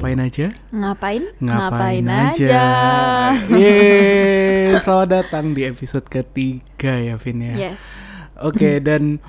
[0.00, 0.48] ngapain aja?
[0.72, 1.24] Ngapain?
[1.44, 2.64] Ngapain, aja.
[3.52, 7.68] Yeay, selamat datang di episode ketiga ya Vin ya.
[7.68, 8.08] Yes.
[8.40, 9.20] Oke dan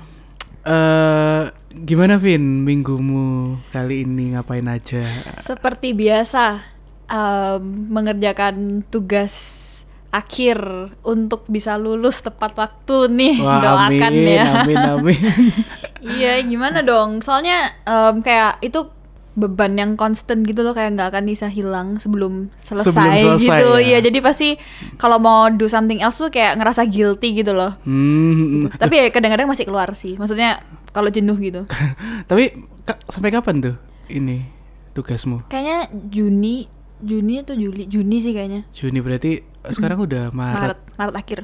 [0.64, 5.04] eh gimana Vin minggumu kali ini ngapain aja?
[5.44, 6.64] Seperti biasa
[7.04, 9.60] em, mengerjakan tugas
[10.08, 10.56] akhir
[11.04, 13.36] untuk bisa lulus tepat waktu nih.
[13.44, 14.64] Wah Doakan amin, ya.
[14.64, 15.20] amin, amin.
[16.02, 17.20] Iya, gimana dong?
[17.20, 19.01] Soalnya em, kayak itu
[19.32, 23.68] beban yang constant gitu loh kayak nggak akan bisa hilang sebelum selesai, Sebelum selesai, gitu.
[23.74, 23.80] ya.
[23.80, 24.48] Iya, jadi pasti
[24.94, 27.72] kalau mau do something else tuh kayak ngerasa guilty gitu loh.
[27.82, 30.14] Hmm, Tapi ya kadang-kadang masih keluar sih.
[30.14, 31.64] Maksudnya kalau jenuh gitu.
[32.30, 33.76] tapi ka- sampai kapan tuh
[34.06, 34.44] ini
[34.92, 35.48] tugasmu?
[35.48, 36.68] Kayaknya Juni,
[37.00, 37.88] Juni atau Juli?
[37.88, 38.68] Juni sih kayaknya.
[38.70, 41.40] Juni berarti sekarang udah Maret, Maret, Maret akhir.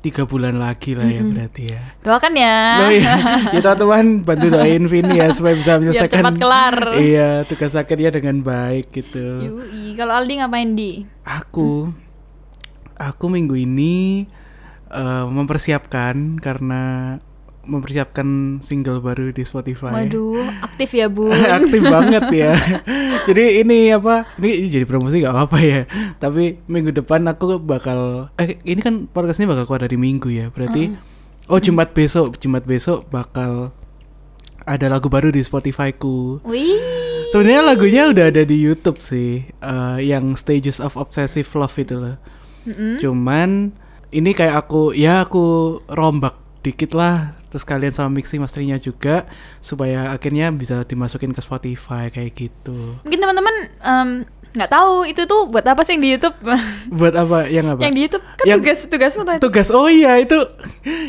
[0.00, 1.82] Tiga bulan lagi lah ya berarti ya.
[2.00, 2.58] Doakan ya.
[2.80, 3.14] Oh iya,
[3.54, 6.76] ya teman-teman bantu doain Vini ya supaya bisa menyelesaikan cepat kelar.
[6.96, 9.44] Iya, tugas akhirnya dengan baik gitu.
[9.44, 11.04] Yui, kalau Aldi ngapain di?
[11.28, 11.92] Aku
[13.00, 14.28] aku minggu ini
[14.92, 17.16] eh, mempersiapkan karena
[17.64, 19.92] mempersiapkan single baru di Spotify.
[19.92, 21.36] Waduh, aktif ya bun.
[21.60, 22.56] Aktif banget ya.
[23.28, 24.24] Jadi ini apa?
[24.40, 25.80] Ini jadi promosi gak apa-apa ya.
[26.16, 30.48] Tapi minggu depan aku bakal eh ini kan podcast ini bakal keluar dari minggu ya.
[30.48, 30.96] Berarti
[31.52, 33.76] oh Jumat besok, Jumat besok bakal
[34.64, 36.40] ada lagu baru di Spotify-ku.
[36.46, 36.80] Wih.
[37.30, 42.16] Sebenarnya lagunya udah ada di YouTube sih, eh, yang Stages of Obsessive Love itu loh.
[42.66, 42.98] Mm-mm.
[42.98, 43.70] Cuman
[44.10, 49.26] ini kayak aku ya aku rombak dikit lah, terus kalian sama mixing masternya juga
[49.58, 52.96] supaya akhirnya bisa dimasukin ke Spotify kayak gitu.
[53.02, 54.10] Mungkin teman-teman em,
[54.50, 56.34] nggak tahu itu tuh buat apa sih yang di YouTube?
[56.98, 57.46] Buat apa?
[57.46, 57.80] Yang apa?
[57.80, 59.36] yang di YouTube kan Yang- tugas tugasmu tuh.
[59.40, 60.34] tugas oh iya itu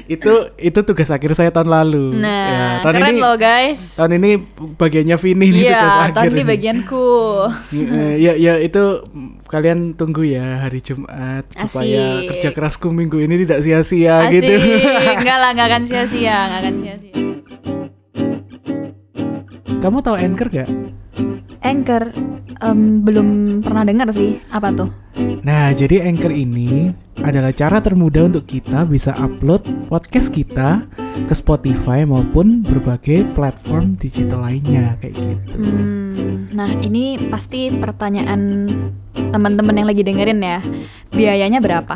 [0.05, 2.13] itu itu tugas akhir saya tahun lalu.
[2.13, 3.79] Nah, Ya, tahun keren ini loh guys.
[3.95, 4.31] tahun ini
[4.75, 6.13] bagiannya Vini nih tugas Iya, akhir.
[6.13, 7.07] tahun ini bagianku.
[8.19, 8.83] Ya ya itu
[9.45, 12.27] kalian tunggu ya hari Jumat supaya Asik.
[12.29, 14.53] kerja kerasku minggu ini tidak sia-sia gitu.
[15.11, 17.15] enggak lah, enggak akan sia-sia, enggak akan sia-sia.
[19.81, 20.69] Kamu tahu Anchor gak?
[21.61, 22.09] Anchor
[22.61, 24.89] em, belum pernah dengar sih apa tuh?
[25.45, 29.61] Nah, jadi Anchor ini adalah cara termudah untuk kita bisa upload
[29.91, 30.87] podcast kita
[31.27, 35.53] ke Spotify maupun berbagai platform digital lainnya kayak gitu.
[35.59, 38.71] Hmm, nah ini pasti pertanyaan
[39.13, 40.59] teman-teman yang lagi dengerin ya.
[41.11, 41.95] Biayanya berapa?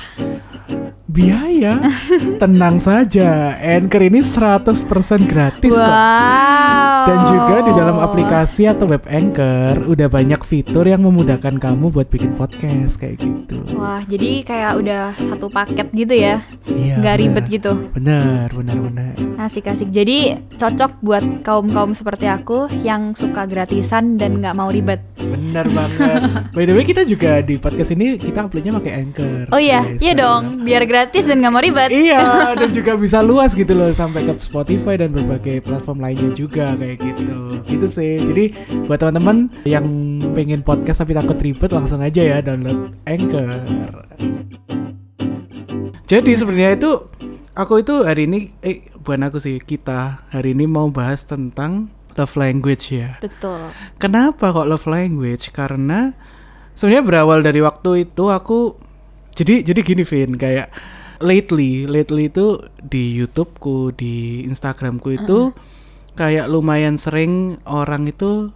[1.16, 1.80] Biaya?
[2.44, 4.84] Tenang saja, Anchor ini 100%
[5.24, 5.80] gratis kok.
[5.80, 7.08] wow.
[7.08, 12.12] Dan juga di dalam aplikasi atau web Anchor udah banyak fitur yang memudahkan kamu buat
[12.12, 13.64] bikin podcast kayak gitu.
[13.80, 16.44] Wah, jadi kayak udah satu paket gitu ya.
[16.68, 17.00] Iya.
[17.00, 17.24] Nggak benar.
[17.24, 17.72] ribet gitu.
[17.96, 19.16] Bener, bener, bener.
[19.40, 19.96] Asik-asik.
[19.96, 25.00] Jadi cocok buat kaum-kaum seperti aku yang suka gratisan dan nggak mau ribet.
[25.16, 26.20] Bener banget.
[26.58, 29.48] By the way kita juga di podcast ini kita uploadnya pakai Anchor.
[29.56, 30.02] Oh iya, guys.
[30.04, 30.66] iya dong.
[30.66, 31.90] Biar gratis dan nggak mau ribet.
[31.92, 32.24] Iya,
[32.62, 36.98] dan juga bisa luas gitu loh sampai ke Spotify dan berbagai platform lainnya juga kayak
[37.02, 37.38] gitu.
[37.68, 38.14] Gitu sih.
[38.24, 38.46] Jadi
[38.90, 39.86] buat teman-teman yang
[40.34, 43.62] pengen podcast tapi takut ribet langsung aja ya download Anchor.
[46.06, 46.92] Jadi sebenarnya itu
[47.58, 52.36] aku itu hari ini eh bukan aku sih kita hari ini mau bahas tentang love
[52.38, 53.18] language ya.
[53.20, 53.74] Betul.
[53.98, 55.50] Kenapa kok love language?
[55.52, 56.14] Karena
[56.78, 58.76] sebenarnya berawal dari waktu itu aku
[59.36, 60.72] jadi jadi gini Vin kayak
[61.18, 65.52] lately lately itu di YouTubeku di Instagramku itu
[66.14, 68.52] kayak lumayan sering orang itu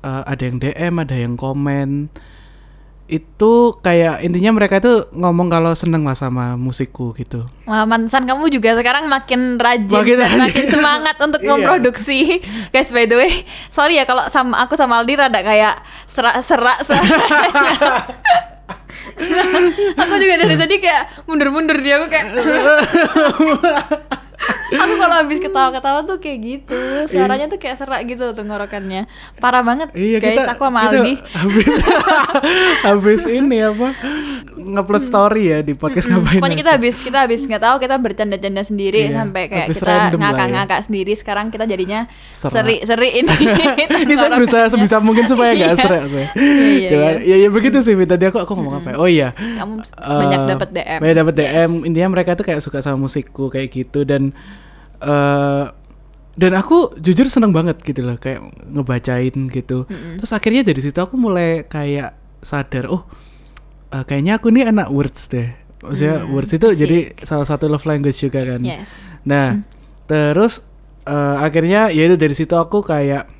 [0.00, 2.10] eh, ada yang DM ada yang komen
[3.04, 8.48] itu kayak intinya mereka itu ngomong kalau seneng lah sama musikku gitu Wah, mantan kamu
[8.48, 10.40] juga sekarang makin rajin Makin dan rajin.
[10.40, 11.52] makin semangat untuk Iya.
[11.52, 12.40] memproduksi.
[12.72, 13.32] Guys, by the way,
[13.68, 16.80] sorry ya kalau sama aku sama Aldi rada kayak serak-serak.
[20.00, 22.26] aku juga dari tadi kayak mundur-mundur dia aku kayak
[24.66, 29.04] Aku kalau habis ketawa-ketawa tuh kayak gitu Suaranya tuh kayak serak gitu tuh ngorokannya
[29.36, 31.68] Parah banget Iya guys, kita, aku sama kita Aldi habis
[32.86, 33.88] habis ini apa
[34.54, 37.94] ngupload story ya di podcast Mm, ngapain Pokoknya kita habis kita habis nggak tahu kita
[37.96, 40.08] bercanda-canda sendiri Iya, sampai kayak habis kita ya.
[40.14, 41.12] ngakak-ngakak sendiri.
[41.14, 42.00] Sekarang kita jadinya
[42.30, 43.34] seri-seri ini.
[44.04, 45.78] ini saya berusaha sebisa mungkin supaya nggak Iya.
[45.78, 46.28] serak saya.
[46.34, 47.34] Iya, Cuman, iya.
[47.34, 48.96] ya ya begitu sih tadi aku aku ngomong apa ya?
[48.96, 49.28] Oh iya.
[49.34, 50.98] Kamu Eh, banyak dapat DM.
[51.00, 51.70] Banyak dapat DM.
[51.72, 51.86] Yes.
[51.86, 54.32] Intinya mereka tuh kayak suka sama musikku kayak gitu dan
[55.04, 55.64] eh
[56.34, 59.86] dan aku jujur seneng banget gitu loh kayak ngebacain gitu.
[60.18, 63.06] Terus akhirnya dari situ aku mulai kayak sadar oh
[63.88, 65.54] eh, kayaknya aku nih anak words deh.
[65.78, 66.78] Maksudnya Hmm, words itu asik.
[66.80, 68.64] jadi salah satu love language juga kan.
[68.64, 69.14] Yes.
[69.22, 69.62] Nah,
[70.04, 70.64] terus
[71.06, 73.30] eh, akhirnya ya itu dari situ aku kayak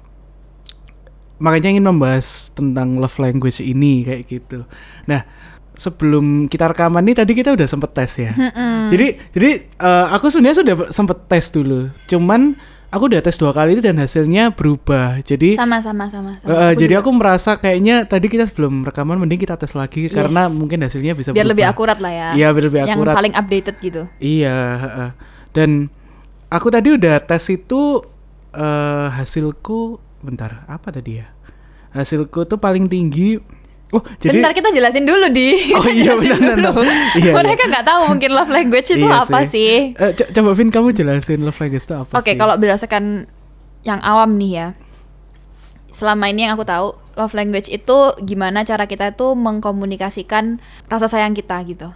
[1.37, 4.63] makanya ingin membahas tentang love language ini kayak gitu.
[5.05, 5.27] Nah,
[5.75, 8.31] sebelum kita rekaman nih tadi kita udah sempet tes ya.
[8.31, 8.88] Mm-mm.
[8.88, 11.91] Jadi jadi eh, aku sebenarnya sudah sempet tes dulu.
[12.05, 12.55] Cuman
[12.88, 15.19] aku udah tes dua kali itu dan hasilnya berubah.
[15.21, 16.38] Jadi sama sama sama.
[16.38, 16.47] sama.
[16.47, 17.03] eh, Aku jadi juga.
[17.03, 20.15] aku merasa kayaknya tadi kita sebelum rekaman mending kita tes lagi Yes.
[20.15, 21.75] karena mungkin hasilnya bisa biar lebih berubah.
[21.75, 22.29] akurat lah ya.
[22.35, 23.15] Iya, biar lebih Yang akurat.
[23.15, 24.03] paling updated gitu.
[24.17, 25.11] Iya, heeh.
[25.50, 25.70] dan
[26.49, 27.99] aku tadi udah tes itu
[28.53, 31.27] eh hasilku bentar, apa tadi ya?
[31.91, 33.43] Hasilku tuh paling tinggi.
[33.91, 35.71] Oh, jadi Bentar kita jelasin dulu di.
[35.73, 36.73] Oh iya, benar, benar.
[37.15, 37.33] Iya, iya.
[37.33, 39.93] Mereka nggak tahu mungkin love language itu Iya apa sih.
[39.93, 42.37] Eh, co- coba Vin kamu jelasin love language itu apa Oke, sih?
[42.37, 43.29] kalau berdasarkan
[43.83, 44.67] yang awam nih ya.
[45.89, 51.31] Selama ini yang aku tahu, love language itu gimana cara kita itu mengkomunikasikan rasa sayang
[51.31, 51.95] kita gitu.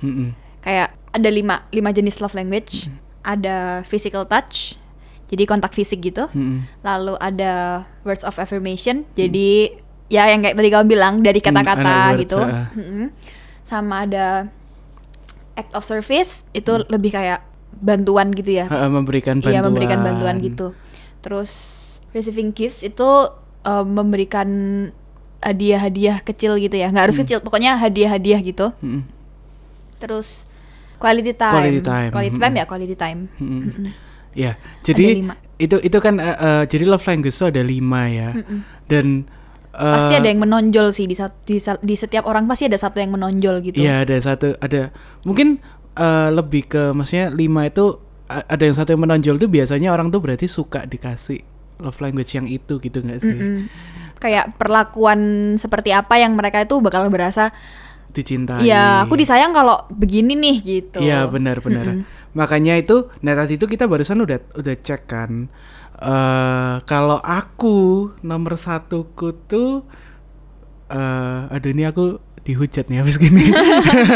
[0.00, 0.32] Mm-mm.
[0.60, 2.88] Kayak ada lima, lima jenis love language.
[3.20, 4.78] Ada physical touch,
[5.26, 6.32] jadi kontak fisik gitu.
[6.32, 6.64] Mm-mm.
[6.80, 9.76] Lalu ada words of affirmation, jadi
[10.06, 12.40] ya yang kayak tadi kamu bilang dari Hmm, kata-kata words, gitu.
[12.78, 13.04] Mm-mm.
[13.62, 14.46] Sama ada
[15.54, 16.86] act of service, itu Hmm.
[16.86, 17.42] lebih kayak
[17.76, 18.66] bantuan gitu ya.
[18.68, 19.52] Heeh, memberikan bantuan.
[19.52, 20.72] Iya memberikan bantuan gitu.
[21.20, 21.50] Terus
[22.12, 23.08] receiving gifts itu
[23.62, 24.48] eh, memberikan
[25.42, 27.26] hadiah-hadiah kecil gitu ya, nggak harus Hmm.
[27.26, 28.70] kecil, pokoknya hadiah-hadiah gitu.
[28.78, 29.02] Mm-mm.
[29.98, 30.46] Terus
[30.96, 33.20] quality time, Quality time, Quality time ya quality time.
[33.36, 33.90] Mm-mm.
[34.36, 35.24] Ya, jadi
[35.56, 38.30] itu itu kan eh, eh, jadi love language itu ada lima ya,
[38.86, 39.24] dan
[39.76, 41.12] Pasti eh, ada yang menonjol sih di,
[41.44, 43.76] di, di setiap orang pasti ada satu yang menonjol gitu.
[43.76, 44.88] Iya ada satu ada
[45.28, 45.60] mungkin
[45.92, 50.18] eh, lebih ke maksudnya lima itu ada yang satu yang menonjol tuh biasanya orang tuh
[50.18, 51.44] berarti suka dikasih
[51.78, 53.58] love language yang itu gitu nggak sih Mm-mm.
[54.16, 55.20] Kayak perlakuan
[55.60, 57.52] seperti apa yang mereka itu bakal berasa,
[58.16, 58.64] dicintai.
[58.64, 61.04] iya aku disayang kalau begini nih gitu.
[61.04, 62.00] Iya benar benar.
[62.32, 65.52] Makanya itu nah tadi itu kita barusan udah udah cek kan
[65.96, 69.80] eh kalau aku nomor satuku tuh
[70.92, 73.50] eh aduh ini aku dihujat nih habis gini.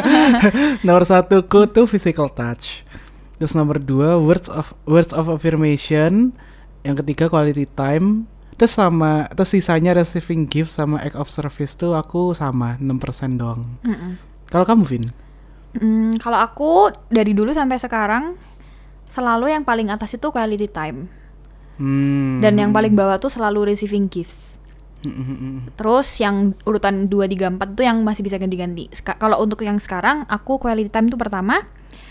[0.86, 2.86] nomor satuku tuh physical touch.
[3.42, 6.30] Terus nomor dua words of words of affirmation.
[6.86, 8.30] Yang ketiga quality time.
[8.54, 13.64] Terus sama terus sisanya receiving gift sama act of service tuh aku sama 6% doang.
[14.52, 15.04] Kalau kamu Vin?
[15.80, 18.36] Hmm, kalau aku dari dulu sampai sekarang
[19.08, 21.08] selalu yang paling atas itu quality time
[21.80, 22.44] Hmm.
[22.44, 24.52] dan yang paling bawah tuh selalu receiving gifts.
[25.00, 25.64] Hmm.
[25.80, 28.92] Terus yang urutan 2 3 4 itu yang masih bisa ganti-ganti.
[29.16, 31.64] Kalau untuk yang sekarang aku quality time itu pertama,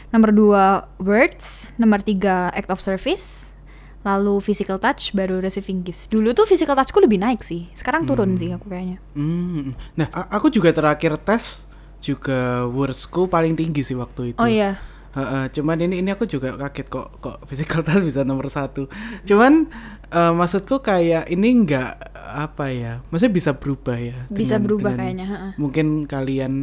[0.10, 3.54] nomor 2 words, nomor 3 act of service,
[4.02, 6.10] lalu physical touch baru receiving gifts.
[6.10, 7.70] Dulu tuh physical touchku lebih naik sih.
[7.78, 8.98] Sekarang turun sih aku kayaknya.
[9.14, 9.78] Hmm.
[9.94, 11.70] Nah, aku juga terakhir tes
[12.02, 14.40] juga wordsku paling tinggi sih waktu itu.
[14.42, 14.82] Oh iya.
[15.10, 18.86] Heeh, cuman ini ini aku juga kaget kok kok physical touch bisa nomor satu.
[19.24, 19.66] Cuman
[20.08, 21.92] eh, maksudku kayak ini nggak
[22.30, 24.18] apa ya, maksudnya bisa berubah ya.
[24.28, 25.28] Bisa dengan- berubah dengan kayaknya.
[25.56, 26.54] Mungkin kalian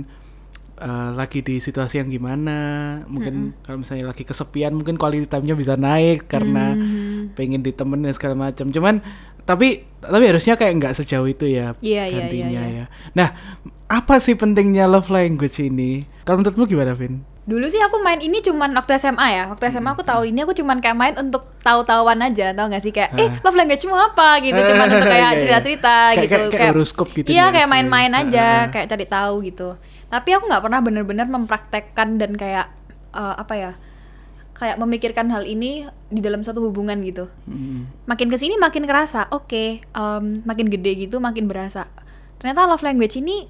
[0.76, 2.58] eh, lagi di situasi yang gimana,
[3.06, 7.32] mungkin kalau misalnya lagi kesepian, mungkin quality time-nya bisa naik karena Mhm.
[7.32, 8.68] pengen ditemenin segala macam.
[8.68, 9.00] Cuman
[9.42, 12.76] tapi tapi harusnya kayak nggak sejauh itu ya Iya, iya, gantinya iya, iya.
[12.76, 12.86] ya.
[13.12, 13.28] Nah,
[13.88, 16.04] apa sih pentingnya love language ini?
[16.22, 17.24] Kalau menurutmu gimana, Vin?
[17.46, 19.44] Dulu sih aku main ini cuman waktu SMA ya.
[19.46, 22.90] Waktu SMA aku tahu ini aku cuman kayak main untuk tahu-tahuan aja, tau gak sih
[22.90, 25.38] kayak eh love language-mu apa gitu, cuman untuk Iya, kayak iya.
[25.38, 26.34] cerita-cerita Kayak- gitu.
[26.34, 29.78] kayak- kayak horoskop gitu Iya, kayak main-main aja, kayak cari tahu gitu.
[30.06, 32.66] Tapi aku nggak pernah bener-bener mempraktekkan dan kayak
[33.14, 33.72] eh, apa ya?
[34.52, 37.30] Kayak memikirkan hal ini di dalam suatu hubungan gitu.
[37.46, 37.86] Hmm.
[38.04, 41.86] Makin ke sini makin kerasa, oke, em, makin gede gitu makin berasa.
[42.36, 43.46] Ternyata love language ini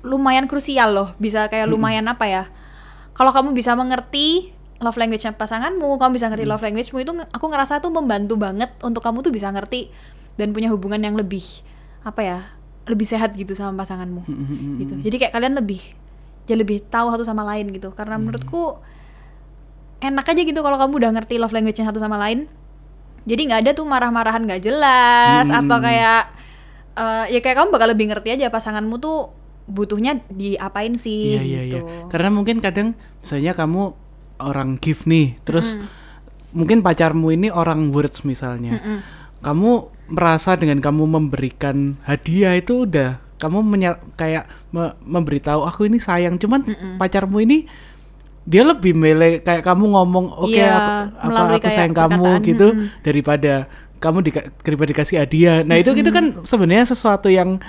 [0.00, 2.44] lumayan krusial loh, bisa kayak lumayan apa ya?
[3.12, 4.50] Kalau kamu bisa mengerti
[4.82, 9.00] love language pasanganmu, kamu bisa ngerti love language-mu itu aku ngerasa tuh membantu banget untuk
[9.00, 9.92] kamu tuh bisa ngerti
[10.34, 11.44] dan punya hubungan yang lebih
[12.02, 12.38] apa ya?
[12.82, 14.26] lebih sehat gitu sama pasanganmu.
[14.82, 14.94] Gitu.
[15.06, 15.78] Jadi kayak kalian lebih
[16.42, 17.94] jadi lebih tahu satu sama lain gitu.
[17.94, 18.82] Karena menurutku
[20.02, 22.50] enak aja gitu kalau kamu udah ngerti love language-nya satu sama lain.
[23.22, 25.62] Jadi nggak ada tuh marah-marahan nggak jelas Hmm.
[25.62, 26.22] atau kayak
[26.98, 29.30] eh, ya kayak kamu bakal lebih ngerti aja pasanganmu tuh
[29.64, 31.62] butuhnya diapain sih Iya, iya, iya.
[31.62, 31.78] gitu.
[32.08, 33.94] Karena mungkin kadang misalnya kamu
[34.38, 35.86] orang gift nih, terus Hmm.
[36.52, 38.76] mungkin pacarmu ini orang words misalnya.
[38.76, 38.98] Mm-mm.
[39.40, 39.70] Kamu
[40.10, 46.36] merasa dengan kamu memberikan hadiah itu udah kamu menya- kayak me- memberitahu aku ini sayang,
[46.36, 46.62] cuman
[46.96, 47.66] pacarmu ini
[48.42, 50.74] dia lebih milih kayak kamu ngomong oke Iya,
[51.14, 52.86] aku apa aku sayang kamu gitu mm.
[53.02, 55.62] daripada kamu dika- daripada dikasih hadiah.
[55.62, 57.62] Nah, itu itu kan sebenarnya sesuatu yang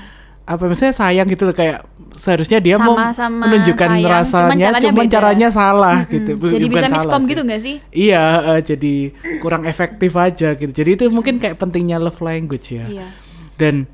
[0.43, 4.83] apa misalnya sayang gitu loh kayak seharusnya dia mau Sama-sama menunjukkan sayang, cuman rasanya caranya
[4.83, 5.13] cuman beda.
[5.13, 6.11] caranya salah Mm-mm.
[6.11, 6.31] gitu.
[6.35, 7.29] Bu- Jadi bukan bisa salah miskom sih.
[7.29, 7.75] gitu nggak sih?
[7.89, 8.93] Iya, eh, jadi
[9.39, 10.71] kurang efektif aja gitu.
[10.71, 12.85] Jadi itu mungkin kayak pentingnya love language ya.
[12.85, 13.07] Iya.
[13.55, 13.87] Dan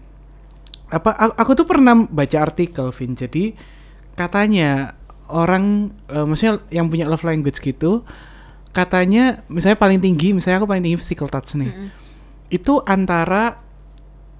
[0.89, 3.53] apa aku tuh pernah baca artikel Vin jadi
[4.15, 4.97] katanya
[5.29, 8.01] orang eh, maksudnya yang punya love language gitu
[8.69, 11.89] katanya misalnya paling tinggi misalnya aku paling tinggi physical touch nih Mm-mm.
[12.49, 13.61] itu antara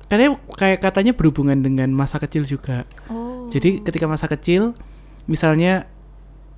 [0.10, 3.46] katanya kayak katanya berhubungan dengan masa kecil juga Oh.
[3.48, 4.74] jadi ketika masa kecil
[5.24, 5.86] misalnya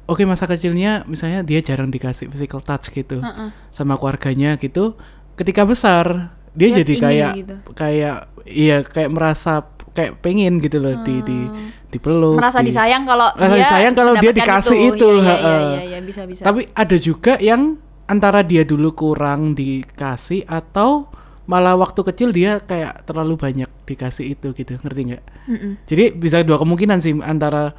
[0.06, 3.52] oke masa kecilnya misalnya dia jarang dikasih physical touch gitu Heeh.
[3.70, 4.96] sama keluarganya gitu
[5.36, 7.56] ketika besar dia Dia jadi kayak gitu.
[7.74, 8.16] kayak
[8.46, 11.70] iya kayak merasa kayak pengen gitu loh di di Hmm.
[11.88, 15.64] dipeluk merasa di- disayang kalau Merasa dia disayang kalau dia dikasih itu, Iya, iya, heeh.
[15.70, 16.42] iya, iya, bisa bisa.
[16.42, 21.12] tapi ada juga yang antara dia dulu kurang dikasih atau
[21.52, 25.24] malah waktu kecil dia kayak terlalu banyak dikasih itu gitu ngerti nggak?
[25.84, 27.76] Jadi bisa dua kemungkinan sih antara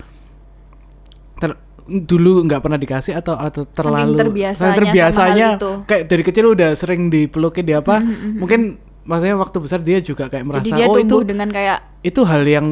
[1.41, 5.71] ter- dulu nggak pernah dikasih atau atau terlalu terbiasanya saking terbiasanya hal itu.
[5.83, 7.99] kayak dari kecil udah sering dipelukin di apa
[8.39, 8.61] mungkin
[9.03, 12.43] maksudnya waktu besar dia juga kayak merasa Jadi dia oh itu dengan kayak itu hal
[12.47, 12.67] yang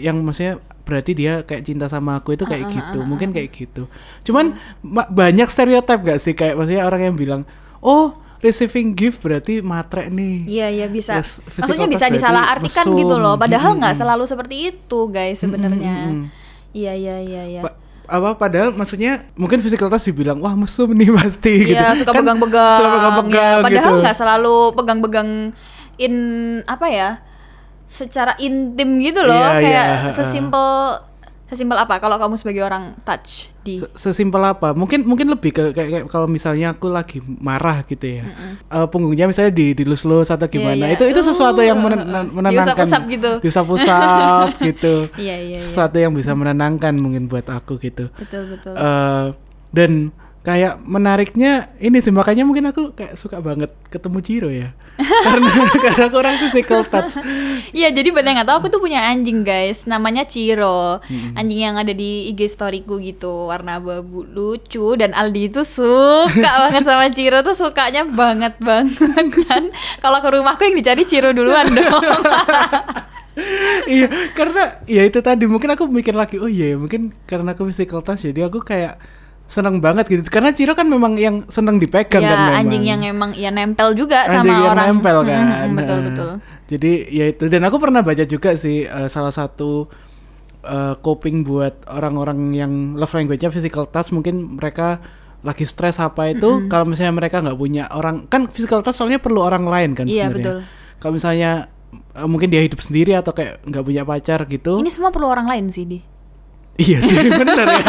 [0.00, 3.84] yang maksudnya berarti dia kayak cinta sama aku itu kayak gitu mungkin kayak gitu.
[4.24, 6.32] Cuman ma- banyak stereotip gak sih?
[6.32, 7.42] Kayak maksudnya orang yang bilang
[7.84, 11.18] oh receiving gift berarti matre nih Iya iya bisa.
[11.18, 12.98] Physical Maksudnya bisa touch berarti disalahartikan mesum.
[12.98, 13.34] gitu loh.
[13.34, 15.94] Padahal nggak selalu seperti itu guys sebenarnya.
[16.70, 17.62] Iya iya iya iya.
[17.62, 21.72] Pa- apa padahal maksudnya mungkin physical touch dibilang wah mesum nih pasti gitu.
[21.72, 22.76] Iya suka Kan pegang-pegang.
[22.76, 23.64] suka pegang-pegang ya.
[23.64, 24.02] Padahal gitu.
[24.04, 25.28] nggak selalu pegang-pegang
[25.96, 26.14] in
[26.64, 27.10] apa ya?
[27.86, 29.32] Secara intim gitu loh.
[29.32, 30.12] Iya, kayak iya, heeh.
[30.12, 30.68] sesimpel
[31.44, 35.62] sesimpel apa kalau kamu sebagai orang touch di Se- sesimpel apa mungkin mungkin lebih ke
[35.70, 38.24] kayak, kayak kalau misalnya aku lagi marah gitu ya
[38.64, 40.94] Eh, punggungnya misalnya di dilus-lus atau gimana iya.
[40.94, 42.24] itu itu sesuatu yang Uh, menen- uh, uh.
[42.26, 43.32] menenangkan Diusap-usap gitu.
[43.44, 45.58] diusap-usap gitu Iya iya iya.
[45.58, 48.72] sesuatu yang bisa menenangkan mungkin buat aku gitu Betul betul.
[48.72, 49.26] Eh,
[49.70, 50.10] dan
[50.44, 54.76] kayak menariknya ini sih makanya mungkin aku kayak suka banget ketemu Ciro ya
[55.26, 57.16] karena karena aku orang physical touch
[57.74, 61.02] Iya, jadi buat yang nggak tahu aku tuh punya anjing guys, namanya Ciro.
[61.34, 66.86] Anjing yang ada di IG storyku gitu, warna abu lucu dan Aldi itu suka banget
[66.86, 69.74] sama Ciro tuh sukanya banget banget kan.
[69.98, 72.04] Kalau ke rumahku yang dicari Ciro duluan dong.
[73.90, 74.06] iya
[74.38, 77.98] karena ya itu tadi mungkin aku mikir lagi oh iya ya, mungkin karena aku physical
[77.98, 79.02] touch jadi aku kayak
[79.44, 83.00] seneng banget gitu karena Ciro kan memang yang seneng dipegang kan ya, memang anjing yang
[83.02, 84.86] emang ya nempel juga Anjing sama yang orang.
[84.90, 86.30] nempel Hmm, kan betul Nah, betul.
[86.66, 89.86] jadi ya itu dan aku pernah baca juga sih eh, salah satu
[90.62, 94.98] eh, coping buat orang-orang yang love language-nya physical touch mungkin mereka
[95.40, 99.38] lagi stres apa itu kalau misalnya mereka nggak punya orang kan physical touch soalnya perlu
[99.38, 100.58] orang lain kan Iya, sebenarnya betul.
[100.98, 101.50] kalau misalnya
[101.92, 105.44] eh, mungkin dia hidup sendiri atau kayak nggak punya pacar gitu Ini semua perlu orang
[105.44, 106.00] lain sih di.
[106.76, 107.86] Iya sih bener ya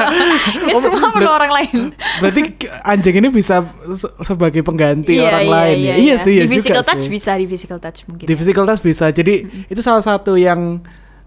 [0.62, 1.78] Ini Oh, semua perlu orang lain.
[2.20, 2.42] berarti
[2.84, 6.90] anjing ini bisa se- sebagai pengganti orang lain ya iya sih ya Di physical juga
[6.92, 7.12] touch sih.
[7.12, 8.26] bisa, di physical touch mungkin.
[8.26, 8.38] di ya.
[8.38, 10.86] physical touch bisa jadi itu salah satu yang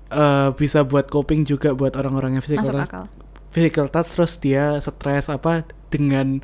[0.09, 3.05] eh, bisa buat coping juga buat orang-orang yang physical Masuk touch akal.
[3.49, 6.39] physical touch terus dia stres apa dengan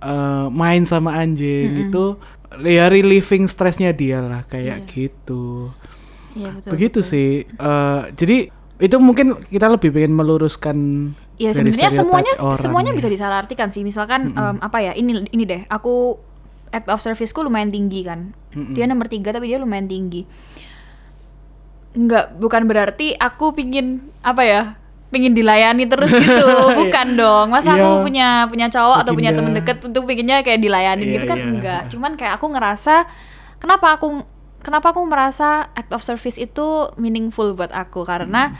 [0.00, 2.16] eh, main sama anjing itu
[2.58, 5.68] ya relieving stresnya dia lah kayak gitu
[6.30, 6.70] Iya betul.
[6.70, 7.10] begitu betul.
[7.10, 8.38] sih Eh, jadi
[8.78, 10.76] itu mungkin kita lebih pengen meluruskan
[11.34, 12.96] Ya sebenarnya semuanya orang semuanya ya.
[12.96, 13.82] bisa disalahartikan sih.
[13.82, 14.90] Misalkan em, apa ya?
[14.92, 15.62] Ini ini deh.
[15.66, 16.18] Aku
[16.68, 18.34] act of serviceku lumayan tinggi kan.
[18.50, 20.26] Dia nomor tiga tapi dia lumayan tinggi.
[21.94, 24.62] Enggak, bukan berarti aku pingin apa ya?
[25.08, 26.46] Pingin dilayani terus gitu.
[26.80, 27.46] bukan dong.
[27.48, 27.80] Masa Iya.
[27.80, 31.38] aku punya punya cowok atau punya temen deket untuk pinginnya kayak dilayani Iya, gitu kan
[31.38, 31.46] iya.
[31.48, 31.82] enggak.
[31.88, 33.08] Cuman kayak aku ngerasa
[33.56, 34.20] kenapa aku
[34.68, 38.04] kenapa aku merasa act of service itu meaningful buat aku?
[38.04, 38.52] Karena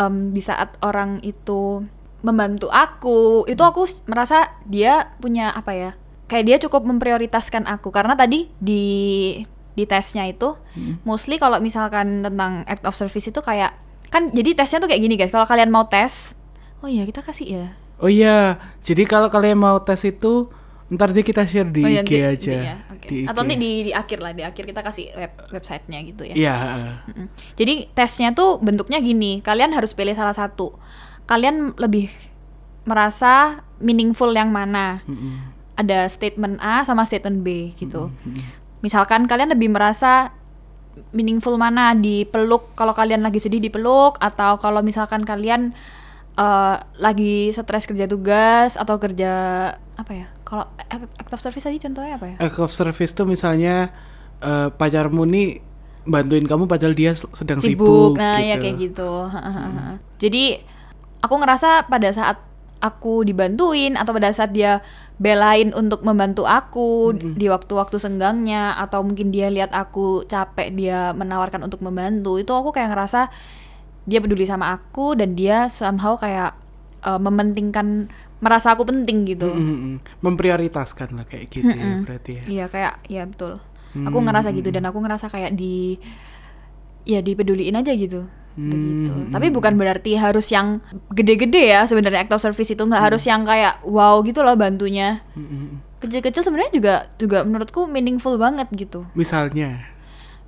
[0.00, 1.84] em, di saat orang itu
[2.24, 5.90] membantu aku itu aku merasa dia punya apa ya
[6.32, 7.92] kayak dia cukup memprioritaskan aku.
[7.92, 8.84] Karena tadi di
[9.72, 10.56] di tesnya itu
[11.04, 13.72] mostly kalau misalkan tentang act of service itu kayak
[14.12, 16.36] kan jadi tesnya tuh kayak gini guys kalau kalian mau tes
[16.84, 17.66] oh iya kita kasih ya.
[18.00, 20.52] Oh iya jadi kalau kalian mau tes itu
[20.92, 23.06] ntar dia kita share di oh iya, IG nanti- aja ya, oke.
[23.08, 23.48] Di atau IG.
[23.48, 26.56] nanti di, di akhir lah di akhir kita kasih web websitenya gitu ya iya
[27.08, 27.26] Mm-mm.
[27.56, 30.76] Jadi tesnya tuh bentuknya gini, kalian harus pilih salah satu.
[31.24, 32.12] Kalian lebih
[32.84, 35.00] merasa meaningful yang mana?
[35.08, 35.54] Mm-mm.
[35.78, 38.12] Ada statement A sama statement B gitu.
[38.84, 40.34] Misalkan kalian lebih merasa
[41.16, 45.72] meaningful mana dipeluk kalau kalian lagi sedih dipeluk atau kalau misalkan kalian
[46.38, 49.32] eh, lagi stres kerja tugas atau kerja
[49.76, 50.26] apa ya?
[50.46, 52.36] Kalau act of service tadi contohnya apa ya?
[52.40, 53.92] act of service tuh misalnya
[54.40, 55.72] eh, pacarmu nih
[56.02, 58.62] bantuin kamu padahal dia sedang sibuk, sibuk, nah ya gitu.
[58.66, 59.12] kayak gitu.
[60.18, 60.44] Jadi
[61.22, 62.42] aku ngerasa pada saat
[62.82, 64.82] aku dibantuin atau pada saat dia
[65.22, 71.62] belain untuk membantu aku di waktu-waktu senggangnya atau mungkin dia lihat aku capek dia menawarkan
[71.62, 73.30] untuk membantu itu aku kayak ngerasa
[74.02, 76.58] dia peduli sama aku dan dia somehow kayak
[77.00, 78.10] uh, mementingkan
[78.42, 80.02] merasa aku penting gitu Mm-mm.
[80.18, 82.02] memprioritaskan lah kayak gitu ya, Mm-mm.
[82.02, 83.62] berarti ya Iya kayak ya betul.
[83.92, 86.00] Aku Hmm, ngerasa gitu dan aku ngerasa kayak di
[87.02, 88.26] ya dipeduliin aja gitu.
[88.52, 89.12] Begitu.
[89.12, 93.08] Hmm, Tapi bukan berarti harus yang gede-gede ya sebenarnya act of service itu nggak Hmm.
[93.12, 95.22] harus yang kayak wow gitu loh bantunya.
[95.34, 95.78] Mm-mm.
[95.98, 99.06] Kecil-kecil sebenarnya juga juga menurutku meaningful banget gitu.
[99.12, 99.86] misalnya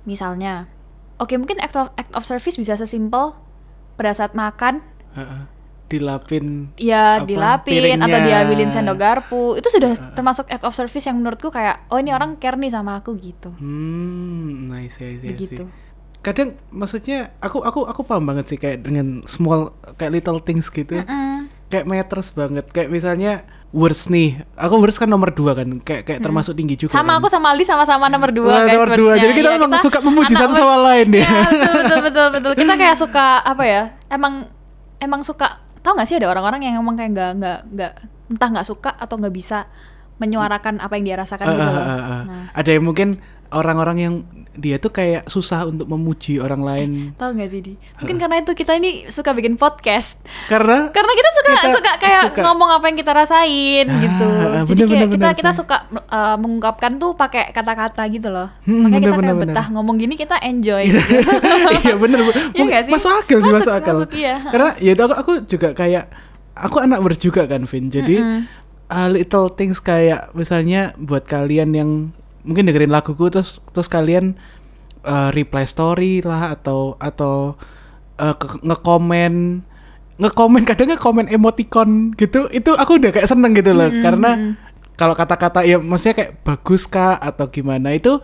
[0.03, 0.69] Misalnya,
[1.17, 3.33] oke mungkin act of act of service bisa sesimpel
[3.95, 4.83] pada saat makan.
[5.85, 8.25] Dilapin ya Apa, dilapin atau piringnya.
[8.25, 9.53] diambilin sendok garpu.
[9.53, 12.97] Itu sudah termasuk act of service yang menurutku kayak oh ini orang care nih sama
[12.97, 13.53] aku gitu.
[13.61, 15.69] Hmm nice ya begitu.
[16.25, 20.97] Kadang maksudnya aku aku aku paham banget sih kayak dengan small kayak little things gitu.
[21.05, 21.53] Mm-mm.
[21.69, 22.65] kayak matters banget.
[22.73, 23.45] Kayak misalnya
[23.75, 27.19] words nih aku words kan nomor dua kan kayak kayak termasuk tinggi juga sama kan.
[27.19, 29.11] aku sama Aldi sama-sama nomor dua Wah, guys nomor dua.
[29.15, 30.85] Jadi kita Iya, memang suka memuji satu sama words.
[30.85, 31.19] lain ya.
[31.19, 34.47] Iya, betul betul betul betul kita kayak suka apa ya emang
[34.97, 37.91] emang suka tau nggak sih ada orang-orang yang emang kayak nggak nggak nggak
[38.25, 39.67] entah nggak suka atau nggak bisa
[40.15, 42.21] menyuarakan apa yang dia rasakan gitu Ah, loh ah, ah, ah.
[42.23, 43.19] nah ada yang mungkin
[43.51, 44.13] orang-orang yang
[44.55, 46.89] dia tuh kayak susah untuk memuji orang lain.
[47.13, 47.73] tau nggak sih di?
[47.97, 50.15] Mungkin karena itu kita ini suka bikin podcast.
[50.47, 52.41] Karena karena kita suka Kita suka kayak suka.
[52.41, 54.27] ngomong apa yang kita rasain Ah, gitu.
[54.27, 58.27] ah, jadi bener, kayak bener, kita bener, kita suka uh, mengungkapkan tuh pakai kata-kata gitu
[58.27, 58.47] loh.
[58.63, 60.99] Hmm, makanya bener, kita kayak bener, betah ngomong gini kita enjoy gitu.
[61.79, 62.19] iya bener.
[62.51, 62.91] Iya sih?
[62.91, 63.95] masuk akal sih Masuk, masuk akal.
[64.01, 64.35] masuk, iya.
[64.41, 66.05] karena ya itu aku, aku juga kayak
[66.53, 67.85] aku anak ber juga kan Vin.
[67.87, 68.15] Jadi
[68.87, 71.91] uh, little things kayak misalnya buat kalian yang
[72.45, 74.37] mungkin dengerin laguku terus terus kalian
[75.03, 77.57] uh, reply story lah atau atau
[78.21, 79.65] uh, ngekomen
[80.15, 82.47] ngekomen kadang ngekomen emoticon gitu.
[82.53, 83.89] Itu aku udah kayak seneng gitu loh.
[83.89, 84.55] Karena
[84.95, 88.21] kalau kata-kata ya maksudnya kayak bagus kah atau gimana itu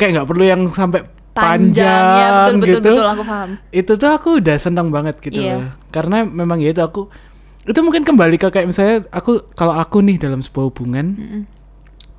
[0.00, 1.04] kayak nggak perlu yang sampai
[1.36, 2.90] panjang, panjang ya betul betul gitu.
[2.96, 3.50] betul aku paham.
[3.68, 5.54] Itu tuh aku udah seneng banget gitu Iya.
[5.60, 5.70] loh.
[5.92, 7.12] Karena memang ya itu aku
[7.68, 11.42] itu mungkin kembali ke kayak misalnya aku kalau aku nih dalam sebuah hubungan Mm-mm.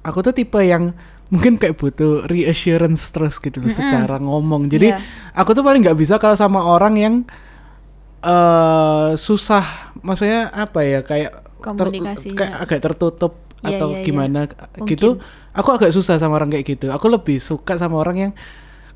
[0.05, 0.93] aku tuh tipe yang
[1.29, 4.99] mungkin kayak butuh reassurance terus gitu loh secara ngomong jadi Iya.
[5.33, 7.15] aku tuh paling nggak bisa kalau sama orang yang
[8.19, 12.35] eh susah maksudnya apa ya kayak Komunikasinya.
[12.35, 14.05] kayak agak tertutup Iya, atau iya, iya.
[14.07, 14.87] gimana Mungkin.
[14.87, 15.09] gitu
[15.51, 18.31] aku agak susah sama orang kayak gitu aku lebih suka sama orang yang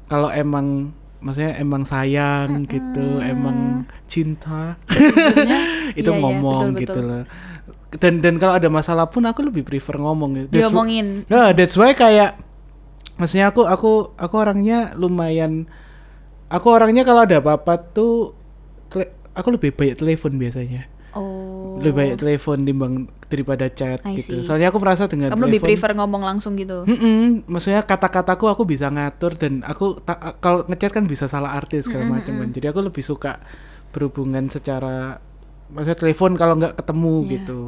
[0.07, 4.79] kalau emang maksudnya emang sayang gitu emang cinta
[5.99, 7.07] itu iya, iya, ngomong betul, gitu betul.
[7.11, 7.23] loh
[8.01, 10.61] dan dan kalau ada masalah pun aku lebih prefer ngomong gitu.
[10.61, 12.37] Diomongin Nah, that's why kayak
[13.15, 15.69] maksudnya aku aku aku orangnya lumayan
[16.49, 18.33] aku orangnya kalau ada apa-apa tuh
[19.33, 20.85] aku lebih banyak telepon biasanya.
[21.13, 22.93] oh Lebih banyak telepon timbang
[23.29, 24.41] daripada chat I gitu.
[24.41, 24.45] see.
[24.45, 28.61] Soalnya aku merasa dengan kamu lebih telepon prefer ngomong langsung gitu Mm-mm, maksudnya kata-kataku aku
[28.65, 32.49] bisa ngatur dan aku ta- kalau ngechat kan bisa salah arti segala macam kan.
[32.53, 33.41] Jadi aku lebih suka
[33.89, 35.17] berhubungan secara
[35.73, 37.29] maksudnya telepon kalau nggak ketemu Iya.
[37.35, 37.59] gitu.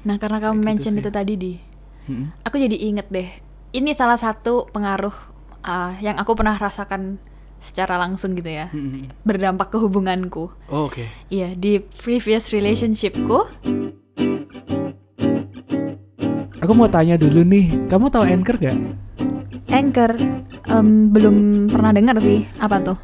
[0.00, 1.00] nah karena kamu gitu mention sih.
[1.00, 1.52] itu tadi di
[2.06, 2.32] Mm-mm.
[2.40, 3.28] aku jadi inget deh
[3.72, 5.12] ini salah satu pengaruh
[5.60, 7.18] uh, yang aku pernah rasakan
[7.60, 9.12] secara langsung gitu ya Mm-mm.
[9.20, 11.04] berdampak ke hubunganku Oh, oke.
[11.28, 13.44] Iya, di previous relationshipku,
[16.60, 18.76] Aku mau tanya dulu nih, kamu tahu Anchor gak?
[19.70, 20.18] Anchor
[20.66, 22.46] em, belum pernah dengar sih.
[22.58, 22.98] Apa tuh?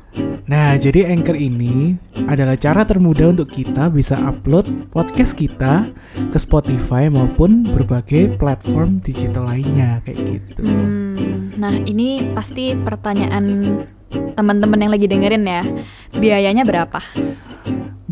[0.47, 1.99] Nah, jadi Anchor ini
[2.31, 5.91] adalah cara termudah untuk kita bisa upload podcast kita
[6.31, 10.63] ke Spotify maupun berbagai platform digital lainnya kayak gitu.
[10.63, 13.83] Hmm, nah, ini pasti pertanyaan
[14.39, 15.63] teman-teman yang lagi dengerin ya.
[16.15, 17.03] Biayanya berapa?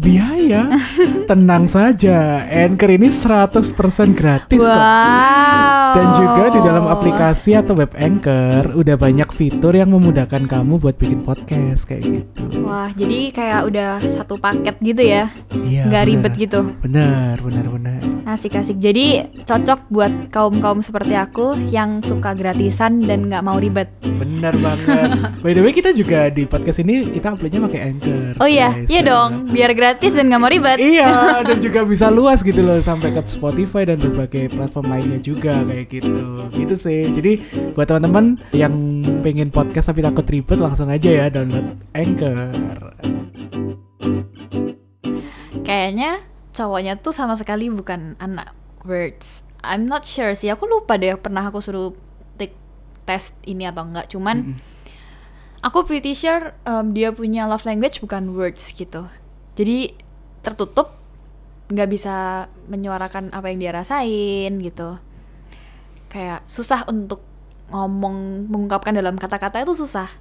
[0.05, 0.69] Biaya?
[1.33, 3.73] Tenang saja, Anchor ini 100%
[4.13, 4.69] gratis kok.
[4.69, 5.97] wow.
[5.97, 11.01] Dan juga di dalam aplikasi atau web Anchor udah banyak fitur yang memudahkan kamu buat
[11.01, 12.69] bikin podcast kayak gitu.
[12.69, 15.33] Wah, jadi kayak udah satu paket gitu ya.
[15.57, 15.89] Iya.
[15.89, 16.13] Nggak benar.
[16.13, 16.61] ribet gitu.
[16.85, 18.01] Benar, benar, benar.
[18.29, 18.77] Asik-asik.
[18.77, 23.89] Jadi cocok buat kaum-kaum seperti aku yang suka gratisan dan nggak mau ribet.
[24.05, 25.09] Benar banget.
[25.47, 28.37] By the way, kita juga di podcast ini kita uploadnya pakai Anchor.
[28.43, 28.93] Oh iya, guys.
[28.93, 29.49] iya dong.
[29.49, 30.79] Biar gratis dan nggak mau ribet.
[30.81, 31.11] Iya,
[31.49, 35.87] dan juga bisa luas gitu loh sampai ke Spotify dan berbagai platform lainnya juga kayak
[35.91, 36.49] gitu.
[36.55, 37.01] Gitu sih.
[37.13, 37.33] Jadi
[37.75, 38.75] buat teman-teman yang
[39.21, 42.55] pengen podcast tapi takut ribet langsung aja ya download Anchor.
[45.65, 46.23] Kayaknya
[46.55, 48.55] cowoknya tuh sama sekali bukan anak
[48.87, 49.43] words.
[49.65, 50.53] I'm not sure sih.
[50.53, 51.97] Aku lupa deh pernah aku suruh
[52.37, 52.55] take
[53.09, 54.13] tes ini atau enggak.
[54.13, 54.61] Cuman Mm-mm.
[55.65, 59.09] aku pretty sure um, dia punya love language bukan words gitu.
[59.55, 59.95] Jadi
[60.45, 60.95] tertutup
[61.73, 65.01] nggak bisa menyuarakan apa yang dia rasain gitu.
[66.13, 67.25] Kayak susah untuk
[67.73, 70.13] ngomong mengungkapkan dalam kata-kata itu susah.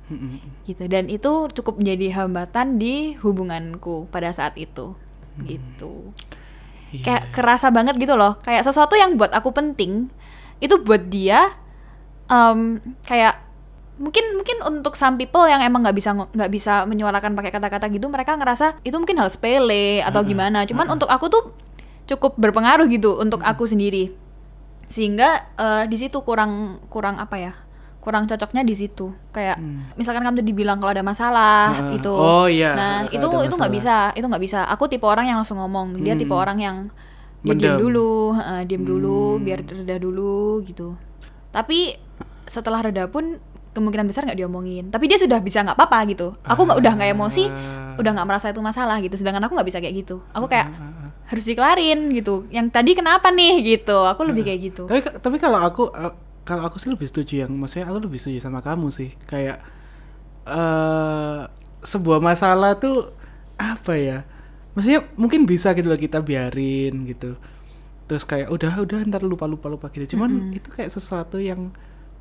[0.63, 0.87] Gitu.
[0.87, 4.95] Dan itu cukup menjadi hambatan di hubunganku pada saat itu.
[5.43, 6.13] Gitu.
[6.93, 7.03] Iya.
[7.09, 8.37] kayak kerasa banget gitu loh.
[8.45, 10.13] Kayak sesuatu yang buat aku penting
[10.61, 11.57] itu buat dia
[12.29, 13.42] em, kayak
[14.03, 18.11] mungkin mungkin untuk some people yang emang nggak bisa nggak bisa menyuarakan pakai kata-kata gitu
[18.11, 20.67] mereka ngerasa itu mungkin hal sepele atau gimana.
[20.67, 21.55] Cuman untuk aku tuh
[22.03, 24.11] cukup berpengaruh gitu untuk aku sendiri.
[24.91, 27.53] Sehingga eh, di situ kurang kurang apa ya
[28.03, 29.15] kurang cocoknya di situ.
[29.31, 29.63] Kayak
[29.95, 32.03] misalkan kamu tadi bilang kalau ada masalah Heeh.
[32.03, 32.11] itu.
[32.11, 34.59] Oh, iya, nah kalau itu ada itu nggak bisa itu nggak bisa.
[34.67, 36.03] Aku tipe orang yang langsung ngomong.
[36.03, 36.77] Dia tipe orang yang
[37.39, 37.63] dia Mendem.
[37.63, 40.99] diem dulu heeh, diem dulu biar reda dulu gitu.
[41.55, 41.95] Tapi
[42.43, 43.39] setelah reda pun
[43.73, 47.09] kemungkinan besar nggak diomongin tapi dia sudah bisa nggak apa-apa gitu aku nggak udah nggak
[47.11, 47.97] emosi Ah.
[47.97, 50.69] udah nggak merasa itu masalah gitu sedangkan aku nggak bisa kayak gitu aku kayak
[51.23, 55.59] harus dikelarin gitu yang tadi kenapa nih gitu aku lebih kayak gitu Tapi tapi kalau
[55.59, 59.15] aku eh, kalau aku sih lebih setuju yang maksudnya aku lebih setuju sama kamu sih.
[59.23, 59.63] Kayak
[60.43, 61.41] eh
[61.83, 63.11] sebuah masalah tuh
[63.55, 64.27] apa ya?
[64.75, 67.39] Maksudnya mungkin bisa gitu loh kita biarin gitu.
[68.09, 70.17] Terus kayak udah udah ntar lupa lupa lupa gitu.
[70.17, 71.71] Cuman itu kayak sesuatu yang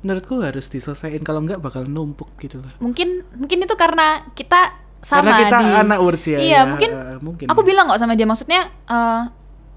[0.03, 2.69] menurutku harus diselesaikan kalau enggak bakal numpuk gitu loh.
[2.77, 7.17] mungkin mungkin itu karena kita sama Karena kita di anak ursia iya ya, mungkin eh,
[7.19, 7.45] mungkin.
[7.47, 9.21] aku bilang kok sama dia maksudnya eh,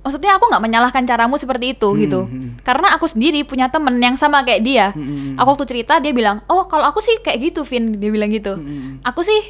[0.02, 2.62] maksudnya aku nggak menyalahkan caramu seperti itu Hmm, gitu hmm.
[2.62, 5.34] karena aku sendiri punya temen yang sama kayak dia Hmm, hmm, hmm.
[5.36, 8.54] aku waktu cerita dia bilang oh kalau aku sih kayak gitu Vin dia bilang gitu
[8.54, 8.94] Hmm, hmm.
[9.02, 9.40] aku sih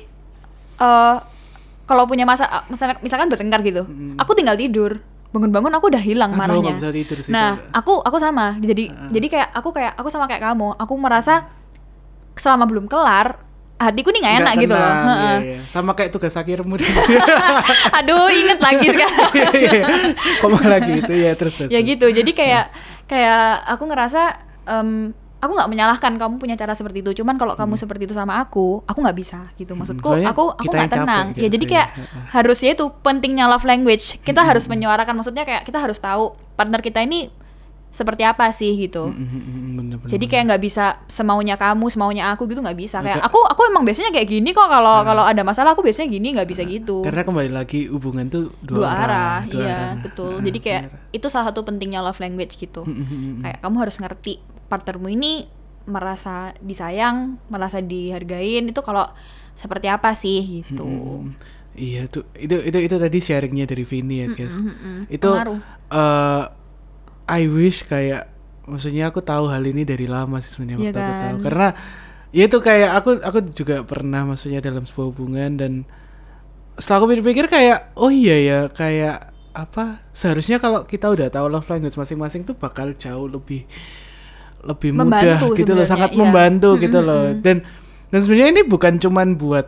[0.77, 1.17] eh
[1.87, 3.85] kalau punya masa misalkan, misalkan bertengkar gitu
[4.17, 5.01] aku tinggal tidur
[5.37, 6.33] bangun-bangun aku udah hilang.
[6.33, 6.73] Aduh, marahnya.
[6.73, 8.57] bisa tidur sih, nah aku aku sama.
[8.57, 10.73] Jadi jadi kayak aku kayak aku sama kayak kamu.
[10.75, 11.45] Aku merasa
[12.33, 13.45] selama belum kelar
[13.77, 14.81] hatiku nih nggak enak Nggak gitu loh.
[14.89, 15.59] tenang, iya, iya.
[15.69, 16.81] Sama kayak tugas akhirmu.
[18.01, 19.33] aduh inget lagi sekarang.
[19.53, 19.73] Iya,
[20.41, 21.55] Kok malah gitu ya terus.
[21.61, 22.09] terus, ya gitu.
[22.09, 22.73] Jadi kayak
[23.05, 24.23] kayak aku ngerasa
[24.65, 27.23] em, aku nggak menyalahkan kamu punya cara seperti itu.
[27.23, 29.77] Cuman kalau kamu seperti itu sama aku aku nggak bisa gitu.
[29.77, 31.27] Maksudku soalnya aku aku nggak yang capek tenang.
[31.33, 32.23] gitu ya jadi kayak Heeh.
[32.33, 34.19] harusnya itu pentingnya love language.
[34.25, 35.15] Kita harus menyuarakan.
[35.17, 37.29] Maksudnya kayak kita harus tahu partner kita ini
[37.97, 39.09] seperti apa sih gitu.
[39.09, 43.01] Bener, bener, jadi kayak nggak bisa semaunya kamu semaunya aku gitu nggak bisa.
[43.01, 44.69] Kayak aku aku emang biasanya kayak gini kok.
[44.69, 47.01] Kalau kalau ada masalah aku biasanya gini nggak bisa gitu.
[47.09, 50.05] Karena kembali lagi hubungan tuh dua, dua, arah, dua iya arah.
[50.05, 50.37] betul.
[50.37, 51.17] Heeh, jadi kayak bener.
[51.17, 52.85] itu salah satu pentingnya love language gitu.
[53.41, 54.35] Kayak kamu harus ngerti
[54.71, 55.47] partnermu ini
[55.87, 59.07] merasa disayang merasa dihargain itu kalau
[59.55, 61.35] seperti apa sih gitu Mm,
[61.77, 64.65] Iya tuh itu itu itu tadi sharingnya dari Vini ya guys.
[64.65, 65.05] mm-mm.
[65.13, 65.61] Itu Pengaruh.
[65.93, 66.43] eh
[67.29, 68.33] I wish kayak
[68.65, 71.21] maksudnya aku tahu hal ini dari lama sih sebenarnya Iya waktu aku kan?
[71.21, 71.67] tahu karena
[72.37, 75.73] ya itu kayak aku aku juga pernah maksudnya dalam sebuah hubungan dan
[76.77, 81.69] setelah aku pikir-pikir kayak oh iya ya kayak apa seharusnya kalau kita udah tahu love
[81.73, 83.65] language masing-masing tuh bakal jauh lebih
[84.67, 86.19] lebih mudah Membantu gitu loh sangat iya.
[86.19, 87.25] membantu Mm, gitu loh.
[87.39, 87.57] Dan
[88.07, 89.67] dan sebenarnya ini bukan cuman buat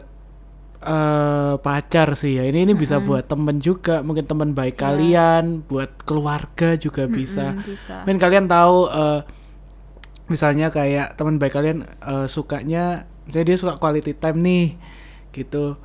[0.79, 4.83] eh pacar sih ya ini ini bisa buat temen juga mungkin teman baik Iya.
[4.87, 7.55] kalian buat keluarga juga bisa.
[7.55, 7.95] Mm, bisa.
[8.07, 9.21] Mungkin kalian tahu eh,
[10.29, 14.67] misalnya kayak teman baik kalian eh, sukanya misalnya dia suka quality time nih
[15.33, 15.77] gitu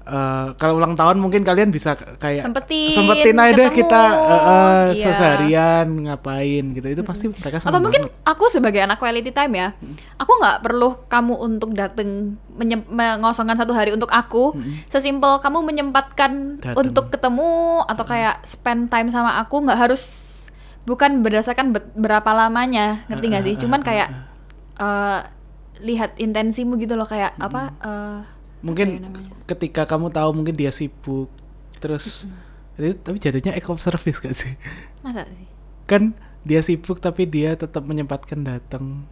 [0.00, 4.84] Eh, kalau ulang tahun mungkin kalian bisa kayak Sempetin, sempetin aja ketemu, kita eh, eh,
[4.96, 5.12] iya.
[5.12, 6.86] seharian ngapain gitu.
[6.88, 8.24] Itu pasti mereka atau senang mungkin banget.
[8.24, 9.68] aku sebagai anak quality time ya
[10.16, 12.40] aku nggak perlu kamu untuk dateng
[12.88, 14.56] mengosongkan satu hari untuk aku.
[14.88, 16.80] Sesimpel kamu menyempatkan Dateng.
[16.80, 20.32] untuk ketemu atau kayak spend time sama aku nggak harus
[20.88, 23.54] bukan berdasarkan berapa lamanya ngerti nggak sih?
[23.60, 24.08] Cuman kayak
[24.80, 25.20] eh,
[25.84, 29.00] lihat intensimu gitu loh kayak apa eh, mungkin
[29.44, 31.32] ketika kamu tahu mungkin dia sibuk
[31.80, 32.28] terus
[32.76, 34.52] itu tapi jadinya of service gak sih?
[35.00, 35.48] Masa sih?
[35.84, 39.04] Kan dia sibuk tapi dia tetap menyempatkan datang.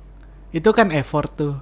[0.49, 1.57] Itu kan effort tuh.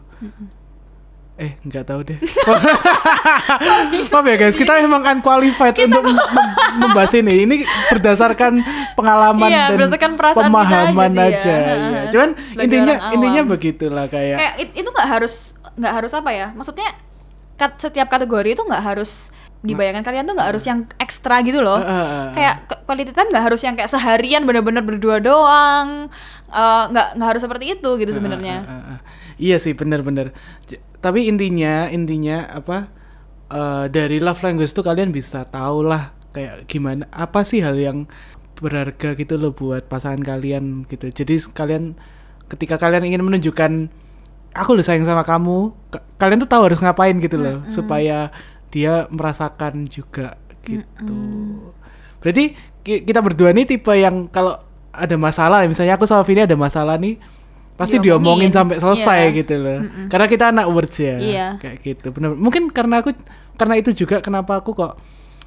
[1.37, 2.17] Eh nggak tahu deh.
[4.11, 7.45] Maaf ya guys kita emang unqualified untuk mem- mem- membahas ini.
[7.45, 7.57] Ini
[7.91, 8.53] berdasarkan
[8.95, 11.27] pengalaman Iya, dan berdasarkan perasaan kita aja pemahaman sih ya.
[11.29, 12.01] aja, iya.
[12.13, 13.15] cuman Sebagai intinya awam.
[13.15, 15.35] intinya begitulah kayak, kayak it- itu nggak harus
[15.77, 16.47] nggak harus apa ya?
[16.53, 16.89] Maksudnya
[17.57, 19.29] kat- setiap kategori itu nggak harus
[19.61, 23.29] dibayangkan kalian tuh nggak harus yang ekstra gitu loh Eh, eh, eh, kayak quality time
[23.29, 26.07] nggak harus yang kayak seharian bener-bener berdua doang
[26.47, 29.01] Eh, nggak nggak harus seperti itu gitu sebenarnya Ah, ah, ah, ah.
[29.37, 30.31] Iya sih benar-benar.
[30.65, 32.87] J- Tapi intinya intinya apa
[33.49, 38.07] eh, dari love language tuh kalian bisa tahu lah kayak gimana apa sih hal yang
[38.55, 41.11] berharga gitu loh buat pasangan kalian gitu.
[41.11, 41.99] Jadi kalian
[42.47, 43.91] ketika kalian ingin menunjukkan
[44.57, 48.33] aku lo sayang sama kamu, ka- kalian tuh tahu harus ngapain gitu loh supaya
[48.69, 51.15] dia merasakan juga gitu.
[52.19, 52.45] Berarti
[52.81, 54.57] ki- kita berdua nih tipe yang kalau
[54.91, 57.21] ada masalah misalnya aku sama Vini ada masalah nih
[57.77, 58.51] pasti diomongin, Diomongin.
[58.51, 59.37] sampai selesai Iya.
[59.37, 61.47] gitu loh karena kita anak words ya Iya.
[61.61, 63.13] kayak gitu bener mungkin karena aku
[63.55, 64.97] karena itu juga kenapa aku kok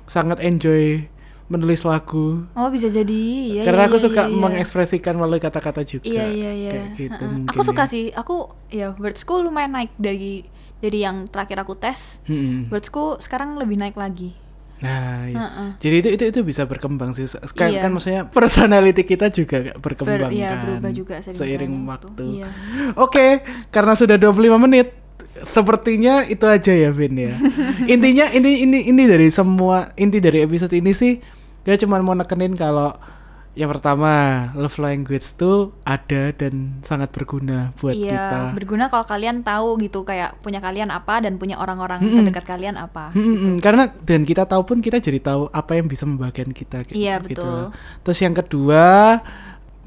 [0.06, 1.10] sangat enjoy
[1.50, 3.22] menulis lagu Oh bisa jadi.
[3.52, 4.38] Iya, karena iya, aku iya, suka iya, iya.
[4.38, 6.72] mengekspresikan melalui kata-kata juga Iya iya iya.
[6.72, 7.90] kayak gitu mungkin Aku suka ya.
[7.90, 8.04] sih.
[8.12, 8.36] Aku
[8.70, 10.46] ya wordsku lumayan naik dari
[10.78, 12.22] dari yang terakhir aku tes.
[12.24, 12.70] Mm-mm.
[12.70, 14.38] Wordsku sekarang lebih naik lagi.
[14.80, 15.36] Nah, iya.
[15.36, 15.70] Heeh.
[15.76, 17.28] jadi itu itu itu bisa berkembang sih.
[17.52, 17.84] Kan, Iya.
[17.84, 20.64] kan maksudnya personality kita juga berkembang Ber- iya, kan.
[20.64, 22.08] berubah juga seiring waktu.
[22.08, 22.24] waktu.
[22.38, 22.48] Iya.
[22.96, 24.96] Oke, karena sudah 25 menit,
[25.44, 27.34] sepertinya itu aja ya Vin ya.
[27.94, 31.20] Intinya ini ini ini dari semua inti dari episode ini sih
[31.62, 32.96] gue cuma mau nekenin kalau
[33.54, 34.12] yang pertama
[34.56, 38.40] love language tuh ada dan sangat berguna buat iya, kita.
[38.56, 42.24] berguna kalau kalian tahu gitu kayak punya kalian apa dan punya orang-orang Mm-mm.
[42.24, 43.12] terdekat kalian apa.
[43.12, 43.56] Mm, mm, mm.
[43.60, 46.78] Karena dan kita tahu pun kita jadi tahu apa yang bisa membahagiakan kita.
[46.88, 47.60] gitu- Iya, gitu betul.
[48.06, 48.86] Terus yang kedua,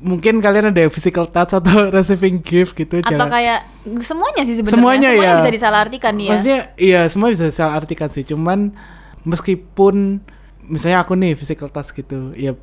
[0.02, 3.00] mungkin kalian ada physical touch atau receiving gift gitu.
[3.00, 3.58] Atau jangan- kayak
[4.04, 4.74] semuanya sih sebenarnya.
[4.76, 5.32] Semuanya ya.
[5.40, 6.28] bisa disalahartikan ya.
[6.34, 8.26] Maksudnya iya semua bisa saya artikan sih.
[8.26, 8.74] Cuman
[9.22, 10.20] meskipun
[10.66, 12.54] misalnya aku nih physical touch gitu, ya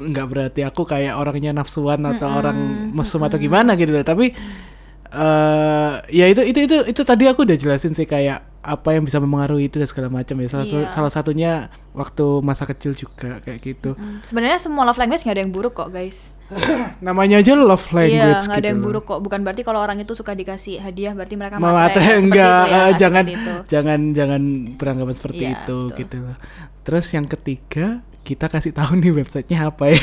[0.00, 2.58] nggak berarti aku kayak orangnya nafsuan atau Mm-mm, orang
[2.92, 3.92] mesum atau gimana gitu.
[3.96, 4.36] Tapi
[5.06, 9.16] eh ya itu itu itu itu tadi aku udah jelasin sih kayak apa yang bisa
[9.16, 10.48] mempengaruhi itu dan segala macam ya.
[10.48, 10.90] Salah, satu- Iya.
[10.90, 11.52] salah satunya
[11.92, 13.94] waktu masa kecil juga kayak gitu.
[13.94, 16.34] Mm, Sebenarnya semua love language nggak ada yang buruk kok guys.
[17.00, 18.86] Namanya aja love Iya, language nggak ada gitu yang loh.
[18.90, 19.18] buruk kok.
[19.20, 22.02] Bukan berarti kalau orang itu suka dikasih hadiah berarti mereka Mau matre.
[22.02, 22.34] Nggak enggak, itu
[22.66, 23.54] ya, nggak jangan itu.
[23.68, 24.42] jangan jangan
[24.74, 25.96] beranggapan seperti Iya, itu betul.
[25.96, 26.36] gitu loh.
[26.82, 27.86] Terus yang ketiga
[28.22, 29.98] kita kasih tahu nih websitenya apa ya?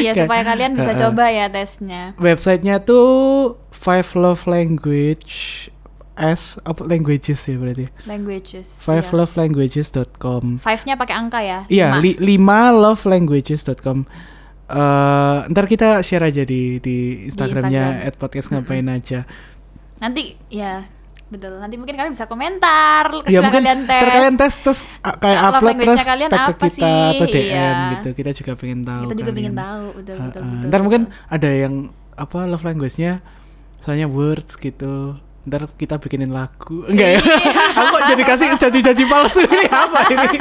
[0.00, 1.00] Iya, Kayak- supaya kalian bisa Heeh.
[1.02, 2.16] coba ya tesnya.
[2.16, 3.08] Websitenya tuh
[3.70, 5.68] Five Love Language
[6.16, 7.86] S apa languages ya berarti.
[8.04, 8.66] Languages.
[8.80, 9.14] Five iya.
[9.14, 10.58] lovelanguages.com.
[10.58, 11.58] Five-nya pakai angka ya.
[11.68, 12.00] Iya, lima.
[12.00, 13.98] li, lima lovelanguages.com.
[14.66, 18.08] Eh ntar kita share aja di di Instagramnya Instagram.
[18.08, 19.22] at podcast ngapain aja.
[19.96, 20.82] Nanti ya
[21.26, 21.58] betul.
[21.58, 23.98] Nanti mungkin kalian bisa komentar ya mungkin kalian tes.
[23.98, 26.82] ntar kalian tes terus uh, kayak Love upload terus kalian tag apa kita sih?
[26.82, 27.70] atau DM Iya.
[27.92, 29.36] gitu kita juga pengen tahu Kita juga kalian.
[29.38, 30.40] pengen tahu, betul betul.
[30.40, 30.50] Uh-uh.
[30.50, 31.30] betul, ntar mungkin betul.
[31.30, 31.74] ada yang
[32.16, 33.12] apa love language-nya
[33.76, 34.94] misalnya words gitu
[35.46, 36.82] ntar kita bikinin lagu.
[36.90, 37.18] Enggak ya?
[37.22, 37.38] Iya.
[37.78, 39.66] aku kok jadi kasih janji-janji palsu ini?
[39.86, 40.38] Apa ini?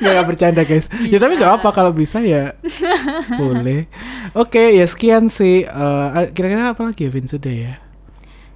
[0.00, 0.88] Nggak nggak bercanda guys.
[1.04, 2.56] Ya tapi nggak apa kalau bisa ya
[3.40, 3.84] boleh.
[4.32, 5.64] Oke ya sekian sih.
[5.64, 7.28] Eh, kira-kira apa lagi ya Vin?
[7.28, 7.74] Sudah ya?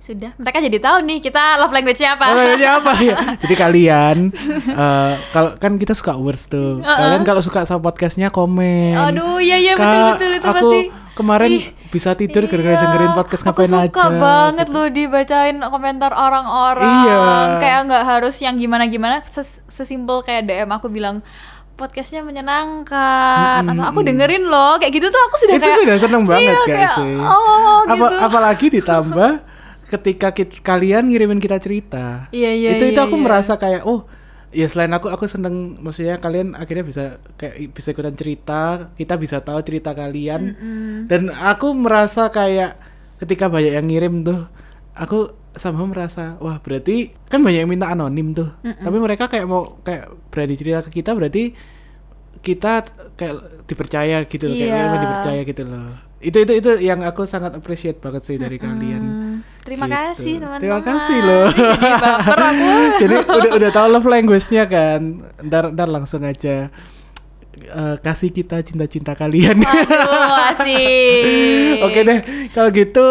[0.01, 2.25] Sudah, mereka jadi tahu nih kita love language-nya apa.
[2.33, 2.93] Oh, ini apa?
[2.97, 3.17] Ya?
[3.45, 4.17] Jadi kalian
[4.73, 6.81] eh, kalau kan kita suka words tuh.
[6.81, 8.97] Kalian kalau suka sama podcastnya komen.
[8.97, 10.81] Aduh, iya iya betul betul itu aku pasti.
[11.13, 13.89] kemarin Ih, bisa tidur gara-gara Iya, dengerin podcast ngapain aku aja.
[13.89, 14.75] suka banget gitu.
[14.75, 16.85] loh dibacain komentar orang-orang.
[17.03, 17.19] Iya.
[17.59, 21.25] Kayak nggak harus yang gimana-gimana, ses- sesimpel kayak DM aku bilang
[21.75, 25.99] podcastnya menyenangkan Mm-mm, atau aku dengerin loh kayak gitu tuh aku sudah Itu kayak sudah
[25.99, 27.15] seneng banget iya, gak kayak, sih?
[27.17, 29.31] oh Apa, gitu apalagi ditambah
[29.89, 32.27] ketika kit- kalian ngirimin kita cerita.
[32.29, 33.23] Iya, iya, Itu itu iya, aku iya.
[33.23, 34.05] merasa kayak oh
[34.59, 37.05] ya selain aku aku seneng maksudnya kalian akhirnya bisa
[37.39, 38.63] kayak bisa ikutan cerita
[38.99, 41.07] kita bisa tahu cerita kalian Mm-mm.
[41.07, 42.75] dan aku merasa kayak
[43.23, 44.51] ketika banyak yang ngirim tuh
[44.95, 45.19] aku
[45.55, 48.83] sama merasa wah berarti kan banyak yang minta anonim tuh Mm-mm.
[48.83, 51.55] tapi mereka kayak mau kayak berani cerita ke kita berarti
[52.39, 52.73] kita
[53.15, 53.35] kayak
[53.67, 54.99] dipercaya gitu loh kayak Iya.
[54.99, 55.87] dipercaya gitu loh
[56.19, 59.28] itu itu itu yang aku sangat appreciate banget sih dari kalian Hmm,
[59.61, 59.95] terima Gitu.
[59.95, 62.71] kasih teman-teman terima kasih loh jadi baper aku
[63.01, 65.01] jadi udah udah tahu love language-nya kan
[65.41, 66.73] ntar ntar langsung aja
[67.59, 71.83] eh, kasih kita cinta-cinta kalian Waduh, asik.
[71.83, 72.19] Oke deh,
[72.51, 73.07] kalau gitu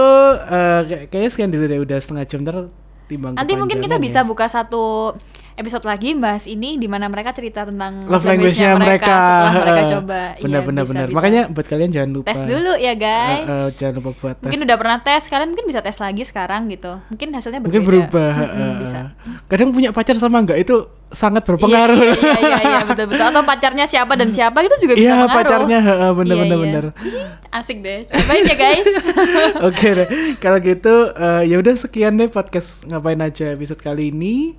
[0.81, 2.57] kayak- kayaknya sekian dulu deh udah setengah jam ntar
[3.05, 4.25] timbang Nanti mungkin kita kepanjangan bisa ya.
[4.25, 5.15] buka satu
[5.57, 9.09] episode lagi bahas ini di mana mereka cerita tentang love language-nya mereka.
[9.09, 10.19] setelah mereka coba.
[10.37, 11.05] Benar Iya, benar bisa, benar.
[11.05, 11.17] bisa.
[11.17, 13.41] Makanya buat kalian jangan lupa tes dulu ya guys.
[13.41, 14.45] Eh, eh, jangan lupa buat tes.
[14.45, 16.91] Mungkin udah pernah tes, kalian mungkin bisa tes lagi sekarang gitu.
[17.09, 17.73] Mungkin hasilnya berbeda.
[17.73, 18.31] Mungkin berubah.
[18.37, 18.99] Mm-mm, eh, bisa.
[19.45, 20.75] Kadang punya pacar sama enggak itu
[21.09, 21.97] sangat berpengaruh.
[21.97, 23.25] Iya, iya, iya, iya, betul betul.
[23.25, 25.37] Atau pacarnya siapa dan siapa itu juga bisa Iya, pengaruh.
[25.41, 27.23] pacarnya heeh, bener Iya, bener iya.
[27.49, 28.05] Asik deh.
[28.05, 28.85] Cobain ya guys.
[29.67, 34.53] Oke deh, kalau gitu eh, ya udah sekian deh podcast ngapain aja episode kali ini.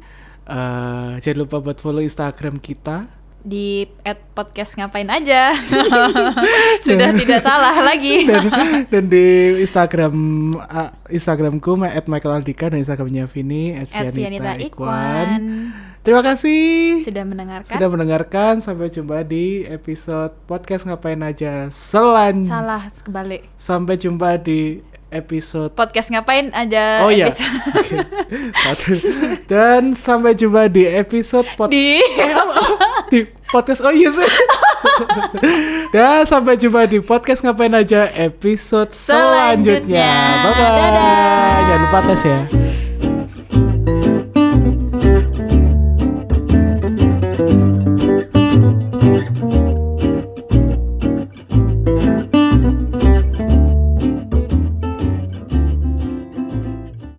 [0.48, 3.20] Eh, jangan lupa buat follow Instagram kita.
[3.38, 5.54] di at podcast ngapain aja.
[6.84, 8.24] Sudah tidak salah lagi.
[8.28, 8.44] dan,
[8.90, 10.12] dan di Instagram
[10.68, 14.68] ah, Instagramku at Michael Aldika dan Instagramnya Vini at, At Vianita Vianita Ikwan.
[14.68, 15.42] Ikwan.
[16.02, 17.72] Terima kasih Sudah mendengarkan.
[17.78, 18.52] sudah mendengarkan.
[18.60, 22.44] Sampai jumpa di episode podcast ngapain aja selan.
[22.44, 23.48] Salah kebalik.
[23.56, 27.28] Sampai jumpa di episode podcast ngapain aja Oh iya.
[27.32, 28.04] episode-.
[28.64, 28.90] Satu.
[29.48, 31.96] Dan sampai jumpa di episode pod di
[33.12, 34.28] di podcast oh iya sih.
[35.94, 39.80] Dan sampai jumpa di podcast ngapain aja episode selanjutnya.
[39.88, 40.44] Selanjutnya.
[40.44, 40.68] Bye bye.
[40.68, 41.56] Dadah.
[41.64, 42.67] Jangan lupa tes ya.